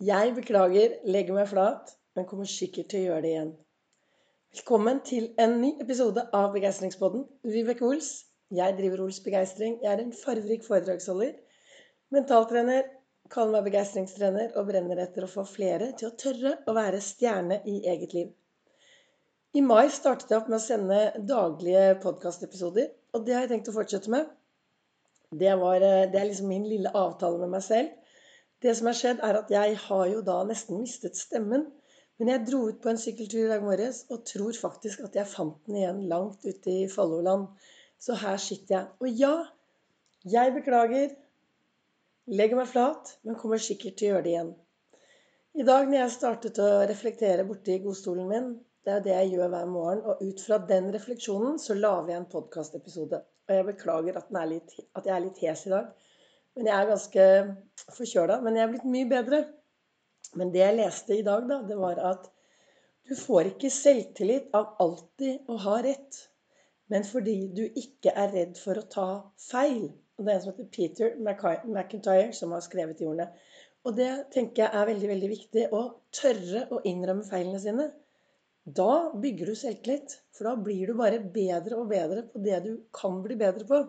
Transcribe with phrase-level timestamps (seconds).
[0.00, 3.50] Jeg beklager, legger meg flat, men kommer sikkert til å gjøre det igjen.
[4.54, 7.26] Velkommen til en ny episode av Begeistringspodden.
[7.44, 8.08] Vibeke Ols.
[8.48, 9.76] Jeg driver Ols Begeistring.
[9.82, 11.36] Jeg er en farverik foredragsholder.
[12.16, 12.88] Mentaltrener.
[13.28, 17.60] Kaller meg begeistringstrener og brenner etter å få flere til å tørre å være stjerne
[17.68, 18.32] i eget liv.
[19.52, 23.68] I mai startet jeg opp med å sende daglige podkastepisoder, og det har jeg tenkt
[23.68, 24.32] å fortsette med.
[25.28, 27.99] Det, var, eh, det er liksom min lille avtale med meg selv.
[28.60, 31.66] Det som har skjedd, er at jeg har jo da nesten mistet stemmen.
[32.20, 35.30] Men jeg dro ut på en sykkeltur i dag morges og tror faktisk at jeg
[35.30, 37.46] fant den igjen langt ute i Folloland.
[38.00, 38.90] Så her sitter jeg.
[39.00, 39.34] Og ja,
[40.28, 41.14] jeg beklager.
[42.30, 44.50] Legger meg flat, men kommer sikkert til å gjøre det igjen.
[45.58, 48.52] I dag når jeg startet å reflektere borti godstolen min,
[48.86, 52.20] det er det jeg gjør hver morgen, og ut fra den refleksjonen så lager jeg
[52.20, 53.18] en podkastepisode.
[53.48, 55.90] Og jeg beklager at, at jeg er litt hes i dag.
[56.56, 57.26] Men jeg er ganske
[57.96, 58.40] forkjøla.
[58.44, 59.40] Men jeg er blitt mye bedre.
[60.38, 62.28] Men det jeg leste i dag, da, det var at
[63.08, 66.18] du får ikke selvtillit av alltid å ha rett,
[66.92, 69.06] men fordi du ikke er redd for å ta
[69.40, 69.88] feil.
[70.18, 71.16] Og Det er en som heter Peter
[71.72, 73.30] McIntyre, som har skrevet de ordene.
[73.88, 75.62] Og det tenker jeg er veldig veldig viktig.
[75.72, 75.80] Å
[76.12, 77.86] tørre å innrømme feilene sine.
[78.80, 80.18] Da bygger du selvtillit.
[80.36, 83.80] For da blir du bare bedre og bedre på det du kan bli bedre på.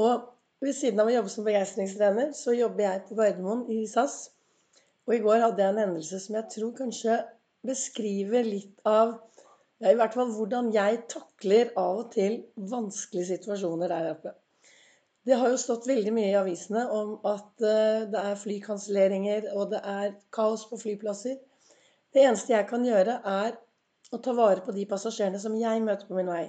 [0.00, 0.30] Og
[0.64, 4.18] ved siden av å jobbe som begeistringstrener, så jobber jeg på Gardermoen i SAS.
[5.08, 7.20] Og i går hadde jeg en hendelse som jeg tror kanskje
[7.66, 9.16] beskriver litt av
[9.78, 14.34] ja, i hvert fall hvordan jeg takler av og til vanskelige situasjoner der oppe.
[15.28, 19.74] Det har jo stått veldig mye i avisene om at uh, det er flykanselleringer og
[19.74, 21.36] det er kaos på flyplasser.
[22.14, 23.58] Det eneste jeg kan gjøre, er
[24.10, 26.46] å ta vare på de passasjerene som jeg møter på min vei.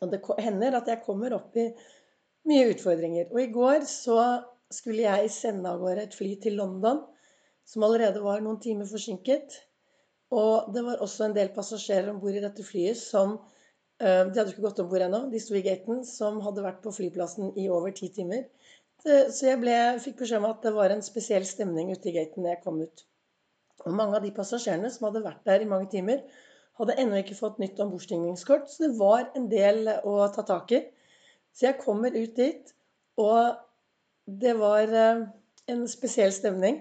[0.00, 1.68] Og det hender at jeg kommer opp i
[2.48, 3.28] mye utfordringer.
[3.32, 4.20] Og i går så
[4.72, 7.02] skulle jeg sende av gårde et fly til London
[7.66, 9.58] som allerede var noen timer forsinket.
[10.34, 13.36] Og det var også en del passasjerer om bord i dette flyet som
[14.00, 16.82] eh, De hadde ikke gått om bord ennå, de sto i gaten, som hadde vært
[16.84, 18.46] på flyplassen i over ti timer.
[19.00, 19.74] Så jeg ble,
[20.04, 22.82] fikk beskjed om at det var en spesiell stemning ute i gaten da jeg kom
[22.84, 23.04] ut.
[23.86, 26.20] Og mange av de passasjerene som hadde vært der i mange timer,
[26.80, 30.82] hadde ennå ikke fått nytt ombordstigningskort, så det var en del å ta tak i.
[31.52, 32.72] Så jeg kommer ut dit,
[33.20, 33.56] og
[34.40, 35.26] det var eh,
[35.72, 36.80] en spesiell stemning.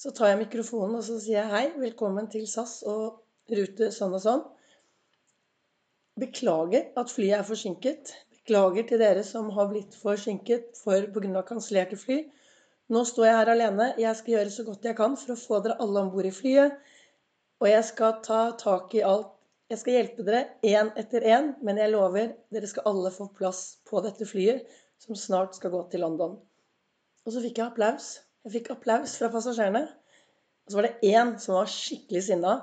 [0.00, 3.20] Så tar jeg mikrofonen og så sier jeg hei, velkommen til SAS og
[3.52, 4.44] rute sånn og sånn.
[6.20, 8.14] Beklager at flyet er forsinket.
[8.40, 11.42] Beklager til dere som har blitt forsinket for, pga.
[11.48, 12.22] kansellerte fly.
[12.90, 13.90] Nå står jeg her alene.
[14.00, 16.34] Jeg skal gjøre så godt jeg kan for å få dere alle om bord i
[16.34, 16.80] flyet.
[17.60, 19.36] Og jeg skal ta tak i alt
[19.70, 23.78] jeg skal hjelpe dere én etter én, men jeg lover dere skal alle få plass
[23.86, 24.66] på dette flyet
[25.00, 26.34] som snart skal gå til London.
[27.22, 28.08] Og så fikk jeg applaus.
[28.44, 29.84] Jeg fikk applaus fra passasjerene.
[30.66, 32.56] Og så var det én som var skikkelig sinna.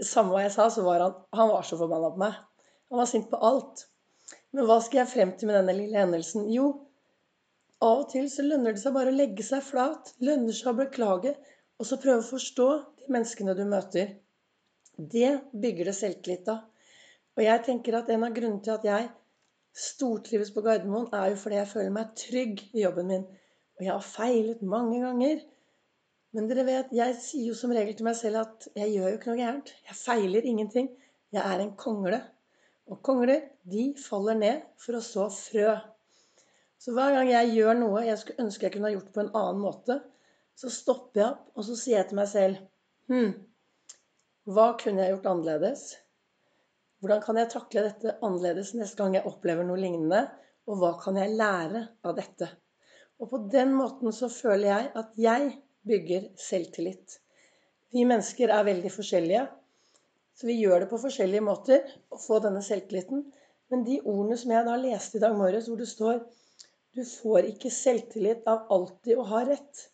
[0.00, 2.40] Samme hva jeg sa, så var han, han var så forbanna på meg.
[2.88, 3.84] Han var sint på alt.
[4.56, 6.48] Men hva skal jeg frem til med denne lille hendelsen?
[6.54, 6.70] Jo,
[7.82, 10.14] av og til så lønner det seg bare å legge seg flat.
[10.24, 11.36] Lønner seg å beklage.
[11.76, 12.68] Og så prøve å forstå
[13.02, 14.14] de menneskene du møter.
[15.02, 15.30] Det
[15.62, 16.64] bygger det selvtillit av.
[17.36, 19.08] Og jeg tenker at en av grunnene til at jeg
[19.72, 23.24] stortrives på Gardermoen, er jo fordi jeg føler meg trygg i jobben min.
[23.78, 25.40] Og jeg har feilet mange ganger.
[26.36, 29.16] Men dere vet, jeg sier jo som regel til meg selv at jeg gjør jo
[29.18, 29.72] ikke noe gærent.
[29.88, 30.92] Jeg feiler ingenting.
[31.32, 32.20] Jeg er en kongle.
[32.92, 35.76] Og kongler, de faller ned for å så frø.
[36.82, 39.32] Så hver gang jeg gjør noe jeg skulle ønske jeg kunne ha gjort på en
[39.38, 40.00] annen måte,
[40.58, 42.68] så stopper jeg opp, og så sier jeg til meg selv
[43.10, 43.32] Hm,
[44.50, 45.82] hva kunne jeg gjort annerledes?
[46.98, 50.24] Hvordan kan jeg takle dette annerledes neste gang jeg opplever noe lignende?
[50.66, 52.48] Og hva kan jeg lære av dette?
[53.22, 55.52] Og på den måten så føler jeg at jeg
[55.86, 57.20] bygger selvtillit.
[57.94, 59.44] Vi mennesker er veldig forskjellige,
[60.34, 63.22] så vi gjør det på forskjellige måter å få denne selvtilliten.
[63.70, 66.18] Men de ordene som jeg da leste i dag morges, hvor det står
[66.92, 69.86] Du får ikke selvtillit av alltid å ha rett,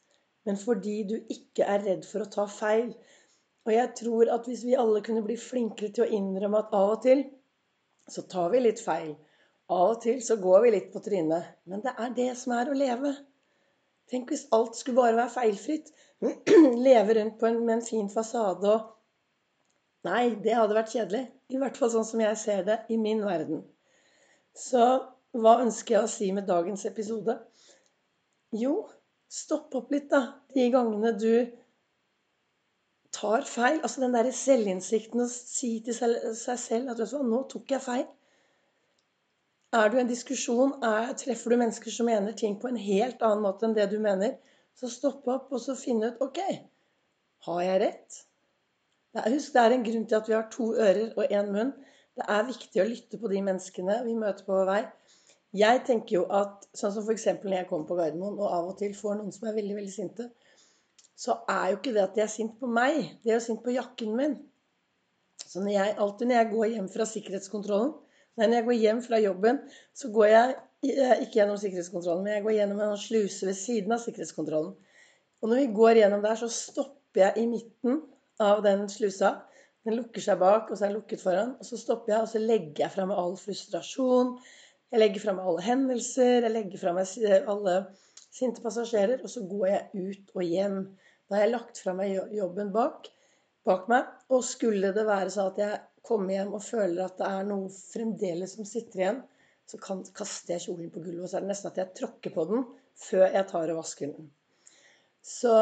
[0.48, 2.88] men fordi du ikke er redd for å ta feil,
[3.66, 6.94] og jeg tror at hvis vi alle kunne bli flinkere til å innrømme at av
[6.96, 7.24] og til
[8.08, 9.14] så tar vi litt feil.
[9.68, 11.50] Av og til så går vi litt på trynet.
[11.68, 13.12] Men det er det som er å leve.
[14.08, 15.90] Tenk hvis alt skulle bare være feilfritt.
[16.86, 18.94] Leve rundt en, med en fin fasade og
[20.06, 21.24] Nei, det hadde vært kjedelig.
[21.50, 23.64] I hvert fall sånn som jeg ser det i min verden.
[24.56, 24.84] Så
[25.36, 27.34] hva ønsker jeg å si med dagens episode?
[28.56, 28.86] Jo,
[29.28, 30.38] stopp opp litt, da.
[30.54, 31.32] De gangene du
[33.18, 33.80] tar feil.
[33.82, 37.74] Altså den derre selvinnsikten å si til seg selv at vet du hva, nå tok
[37.74, 38.06] jeg feil.
[39.76, 43.20] Er du i en diskusjon, er, treffer du mennesker som mener ting på en helt
[43.26, 44.38] annen måte enn det du mener,
[44.78, 46.36] Så stopp opp og så finne ut OK,
[47.46, 48.18] har jeg rett?
[49.24, 51.72] Husk, det er en grunn til at vi har to ører og én munn.
[52.14, 54.80] Det er viktig å lytte på de menneskene vi møter på vår vei.
[55.58, 57.26] Jeg tenker jo at sånn som f.eks.
[57.42, 59.94] når jeg kommer på Gardermoen og av og til får noen som er veldig veldig
[59.96, 60.28] sinte,
[61.18, 63.62] så er jo ikke det at de er sint på meg, de er jo sint
[63.64, 64.36] på jakken min.
[65.48, 67.94] Så når jeg, alltid når jeg går hjem fra sikkerhetskontrollen,
[68.38, 69.58] nei, når jeg går hjem fra jobben,
[69.96, 70.54] så går jeg
[70.92, 74.76] eh, ikke gjennom sikkerhetskontrollen, men jeg går gjennom en sluse ved siden av sikkerhetskontrollen.
[75.42, 78.00] Og når vi går gjennom der, så stopper jeg i midten
[78.42, 79.34] av den slusa.
[79.86, 81.54] Den lukker seg bak, og så er den lukket foran.
[81.58, 84.36] Og så stopper jeg, og så legger jeg fra meg all frustrasjon,
[84.88, 87.10] jeg legger fra meg alle hendelser, jeg legger fra meg
[87.52, 87.74] alle
[88.32, 90.78] sinte passasjerer, og så går jeg ut og hjem.
[91.28, 93.10] Da har jeg lagt fra meg jobben bak,
[93.68, 94.08] bak meg.
[94.32, 97.68] Og skulle det være sånn at jeg kommer hjem og føler at det er noe
[97.72, 99.22] fremdeles som sitter igjen,
[99.68, 102.32] så kan, kaster jeg kjolen på gulvet, og så er det nesten at jeg tråkker
[102.32, 102.62] på den
[102.98, 104.30] før jeg tar og vasker den.
[105.20, 105.54] Så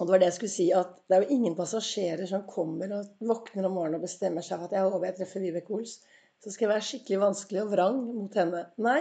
[0.00, 2.92] og det var det jeg skulle si, at det er jo ingen passasjerer som kommer
[2.96, 5.96] og våkner om morgenen og bestemmer seg for at jeg håper jeg treffer Vibeke Ols
[6.40, 8.64] så skal jeg være skikkelig vanskelig og vrang mot henne.
[8.80, 9.00] Nei,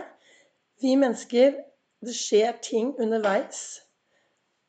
[0.84, 1.66] vi mennesker
[2.00, 3.82] Det skjer ting underveis.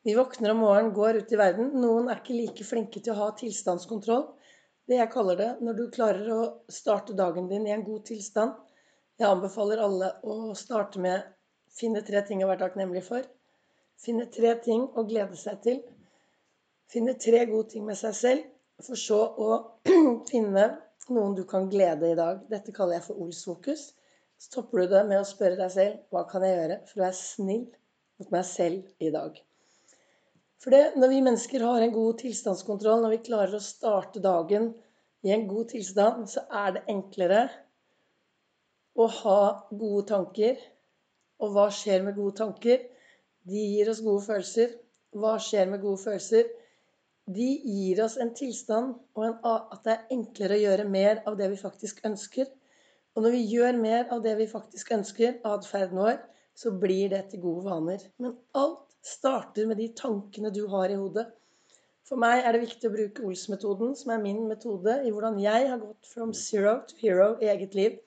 [0.03, 1.67] Vi våkner om morgenen, går ut i verden.
[1.77, 4.23] Noen er ikke like flinke til å ha tilstandskontroll.
[4.89, 6.39] Det jeg kaller det når du klarer å
[6.73, 8.55] starte dagen din i en god tilstand.
[9.21, 11.27] Jeg anbefaler alle å starte med
[11.77, 13.27] finne tre ting å være takknemlig for.
[14.01, 15.83] Finne tre ting å glede seg til.
[16.89, 18.49] Finne tre gode ting med seg selv.
[18.81, 19.59] For så å
[20.31, 20.65] finne
[21.13, 22.41] noen du kan glede i dag.
[22.49, 23.91] Dette kaller jeg for Ols-fokus.
[24.41, 27.05] Så topper du det med å spørre deg selv hva kan jeg gjøre for å
[27.05, 27.63] være snill
[28.17, 29.37] mot meg selv i dag.
[30.61, 34.69] For det, når vi mennesker har en god tilstandskontroll, når vi klarer å starte dagen
[35.25, 37.47] i en god tilstand, så er det enklere
[38.93, 39.41] å ha
[39.71, 40.61] gode tanker.
[41.41, 42.85] Og hva skjer med gode tanker?
[43.49, 44.77] De gir oss gode følelser.
[45.17, 46.51] Hva skjer med gode følelser?
[47.35, 51.37] de gir oss en tilstand og en, at det er enklere å gjøre mer av
[51.39, 52.49] det vi faktisk ønsker.
[53.15, 56.17] Og når vi gjør mer av det vi faktisk ønsker, atferden vår,
[56.55, 58.03] så blir det til gode vaner.
[58.19, 61.27] Men alt starter med de tankene du har i hodet.
[62.07, 65.69] For meg er det viktig å bruke Ols-metoden, som er min metode i hvordan jeg
[65.71, 67.97] har gått from zero to hero i eget liv.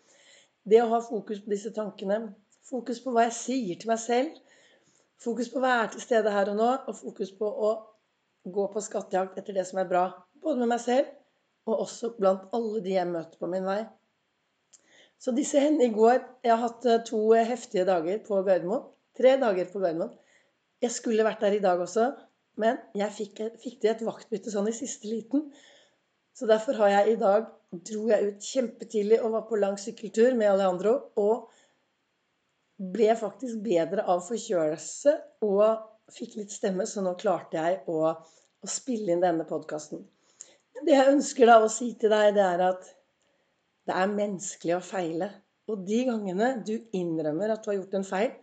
[0.64, 2.20] Det å ha fokus på disse tankene.
[2.64, 4.38] Fokus på hva jeg sier til meg selv.
[5.24, 7.74] Fokus på å være til stede her og nå, og fokus på å
[8.44, 10.08] gå på skattejakt etter det som er bra,
[10.44, 11.12] både med meg selv
[11.64, 13.82] og også blant alle de jeg møter på min vei.
[15.20, 18.82] Så disse hendene i går Jeg har hatt eh, to heftige dager på Gardermoen.
[19.16, 20.12] Tre dager på Gardermoen.
[20.84, 22.10] Jeg skulle vært der i dag også,
[22.60, 25.48] men jeg fikk, fikk til et vaktbytte sånn i siste liten.
[26.34, 27.46] Så derfor har jeg i dag
[27.88, 30.94] dro jeg ut kjempetidlig og var på lang sykkeltur med Alejandro.
[31.18, 31.48] Og
[32.94, 35.14] ble faktisk bedre av forkjølelse
[35.46, 40.02] og fikk litt stemme, så nå klarte jeg å, å spille inn denne podkasten.
[40.84, 42.90] Det jeg ønsker da å si til deg, det er at
[43.88, 45.30] det er menneskelig å feile.
[45.70, 48.34] Og de gangene du innrømmer at du har gjort en feil,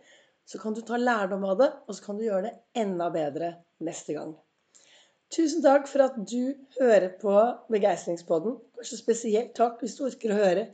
[0.48, 3.54] så kan du ta lærdom av det, og så kan du gjøre det enda bedre
[3.84, 4.34] neste gang.
[5.32, 7.34] Tusen takk for at du hører på
[7.72, 8.58] Begeistringspodden.
[8.76, 10.66] Kanskje spesielt takk hvis du orker å høre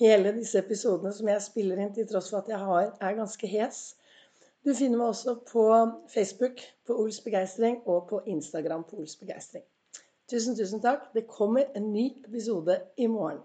[0.00, 3.50] hele disse episodene som jeg spiller inn, til tross for at jeg har, er ganske
[3.50, 3.82] hes.
[4.64, 5.66] Du finner meg også på
[6.12, 9.66] Facebook på Ols Begeistring og på Instagram på Ols Begeistring.
[10.28, 11.10] Tusen, tusen takk.
[11.14, 13.44] Det kommer en ny episode i morgen.